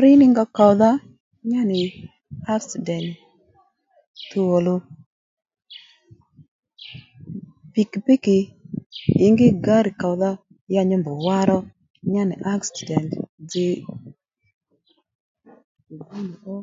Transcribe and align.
Rí 0.00 0.10
ní 0.18 0.26
ngow 0.32 0.50
kòwdha 0.56 0.90
nyá 1.48 1.62
nì 1.70 1.80
aksident 2.54 3.06
tuw 4.28 4.48
òluw 4.56 4.80
pikìpíkì 7.72 8.36
ǐngí 9.24 9.46
gǎrr 9.64 9.88
kòwdha 10.00 10.30
ya 10.74 10.82
nyi 10.88 10.96
mbr 11.00 11.14
wa 11.26 11.38
ro 11.48 11.58
nya 12.12 12.22
nì 12.28 12.34
aksident 12.52 13.10
dji 13.48 13.68
nì 15.90 15.96
kwó 16.06 16.16
nì 16.28 16.34
ró 16.44 16.56